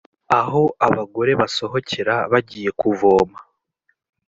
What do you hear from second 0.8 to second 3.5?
abagore basohokera bagiye kuvoma